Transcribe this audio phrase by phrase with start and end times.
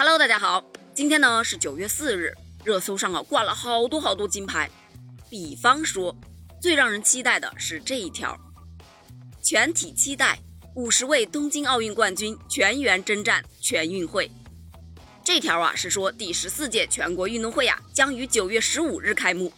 [0.00, 0.64] Hello，大家好，
[0.94, 4.70] 今天呢是九月四日，热搜上啊挂了好多好多金牌。
[5.28, 6.14] 比方说，
[6.62, 8.38] 最让人期待的是这一条：
[9.42, 10.38] 全体期待
[10.76, 14.30] 五十位东京奥运冠军全员征战全运会。
[15.24, 19.52] 这条啊是说第十四届全国运动会啊将于九月十五日开幕，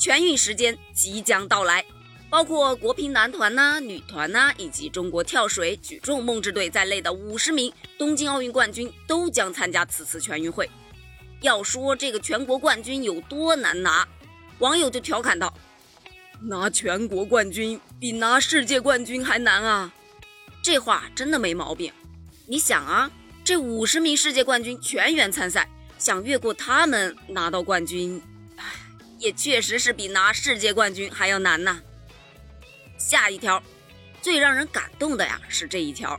[0.00, 1.84] 全运时间即将到来。
[2.32, 10.70] 包括国乒男团呐、女团呐，以及中国跳水、举重梦之队在内的五十名东京奥运冠军都将参加此次全运会。
[11.42, 14.08] 要说这个全国冠军有多难拿，
[14.60, 15.52] 网友就调侃道
[16.40, 19.92] ：“拿全国冠军比拿世界冠军还难啊！”
[20.64, 21.92] 这话真的没毛病。
[22.46, 23.10] 你想啊，
[23.44, 25.68] 这五十名世界冠军全员参赛，
[25.98, 28.22] 想越过他们拿到冠军，
[28.56, 28.64] 唉，
[29.18, 31.82] 也确实是比拿世界冠军还要难呐。
[33.04, 33.60] 下一条，
[34.22, 36.18] 最让人感动的呀是这一条：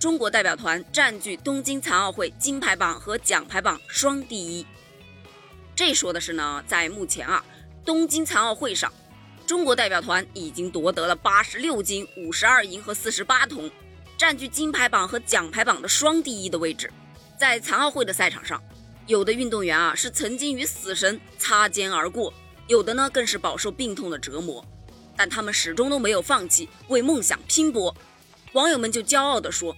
[0.00, 4.66] 中国代表团占据东京残奥会金牌榜和奖牌榜双第一。
[5.76, 7.42] 这说的是呢，在目前啊
[7.84, 8.92] 东京残奥会上，
[9.46, 13.70] 中国代表团已经夺得了八十六金、五十二银和四十八铜，
[14.18, 16.92] 占据金牌榜和奖牌榜的双第一的位置。
[17.38, 18.60] 在残奥会的赛场上，
[19.06, 22.34] 有的运动员啊是曾经与死神擦肩而过，
[22.66, 24.62] 有的呢更是饱受病痛的折磨。
[25.16, 27.96] 但他们始终都没有放弃，为梦想拼搏。
[28.52, 29.76] 网友们就骄傲地说：“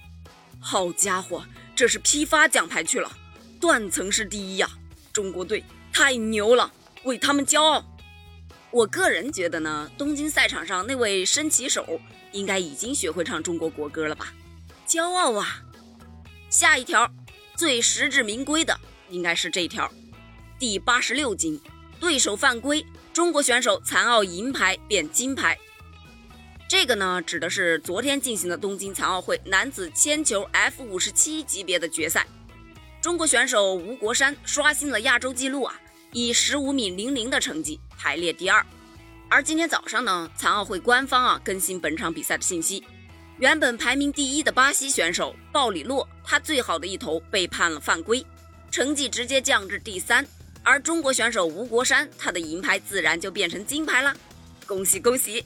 [0.59, 3.11] 好家伙，这是批发奖牌去了，
[3.59, 4.69] 断层是第一呀！
[5.11, 6.71] 中国队太牛了，
[7.03, 7.83] 为他们骄傲。”
[8.71, 11.99] 我个人觉得呢，东京赛场上那位升旗手
[12.31, 14.33] 应该已经学会唱中国国歌了吧？
[14.87, 15.63] 骄傲啊！
[16.49, 17.09] 下一条
[17.55, 19.91] 最实至名归的应该是这条，
[20.59, 21.59] 第八十六金，
[21.99, 22.85] 对手犯规。
[23.19, 25.59] 中国选手残奥银牌变金牌，
[26.69, 32.25] 这个呢指的是昨天进行的东京残奥会男子铅球 F 五十七级别的决赛，
[33.01, 35.77] 中国选手吴国山刷新了亚洲纪录啊，
[36.13, 38.65] 以十五米零零的成绩排列第二。
[39.27, 42.85] 而今天早上呢，残奥会官方啊更新本场比赛的信息，
[43.37, 48.25] 原本排名第一的巴西选手鲍里洛，他最好的一投被判了犯规，
[48.71, 50.25] 成绩直接降至第三。
[50.69, 54.15] 而中国选手吴国山，他的银牌自然就变成金牌了，
[54.67, 55.43] 恭喜恭喜！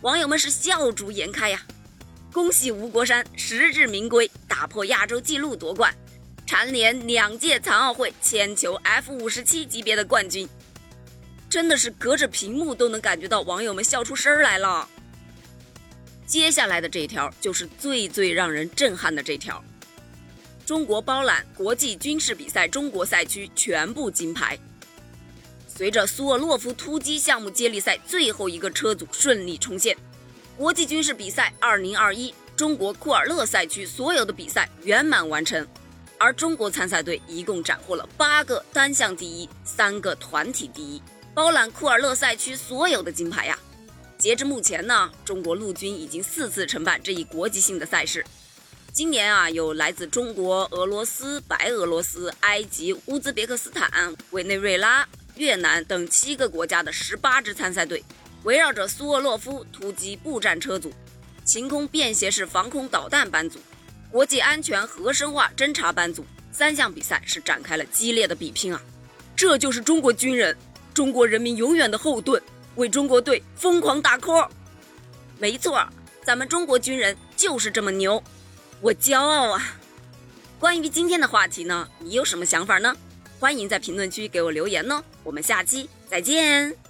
[0.00, 1.60] 网友们是笑逐颜开呀，
[2.32, 5.94] 恭喜吴国山实至名归，打破亚洲纪录夺冠，
[6.46, 10.48] 蝉联两届残奥会铅球 F 五十七级别的冠军，
[11.50, 14.88] 真的是隔着屏幕都能感觉到网友们笑出声来了。
[16.26, 19.62] 接下来的这条就是最最让人震撼的这条。
[20.64, 24.58] 中国包揽国际军事比赛中国赛区全部金牌。
[25.66, 29.96] 随着苏沃洛夫突击项目接力赛最后一个车组顺利冲线，
[30.56, 35.66] 国际军事比赛2021中国库尔勒赛区所有的比赛圆满完成，
[36.16, 41.02] 而中国参赛队一共斩获了八个单项第一，三个团体第一，
[41.34, 43.58] 包揽库尔勒赛区所有的金牌呀！
[44.16, 48.24] 截至目前呢，中国陆军已经四次承办这一国际性的赛事。
[48.94, 58.04] 今年啊，有来自中国、俄罗斯、白俄罗斯、埃及、乌兹别克斯坦、委内瑞拉、越南等七个国家的十八支参赛队，
[58.44, 60.92] 围绕着苏沃洛夫突击步战车组、
[61.44, 63.58] 晴空便携式防空导弹班组、
[64.12, 68.80] 国际安全核生化侦察班组三项比赛是展开了激烈的比拼啊！
[69.34, 70.56] 这就是中国军人，
[70.94, 72.40] 中国人民永远的后盾，
[72.76, 74.48] 为中国队疯狂打 call。
[75.40, 75.84] 没错，
[76.24, 78.22] 咱们中国军人就是这么牛。
[78.80, 79.76] 我骄傲啊！
[80.58, 82.94] 关于今天的话题呢，你有什么想法呢？
[83.40, 85.02] 欢迎在评论区给我留言呢。
[85.22, 86.83] 我们下期再见。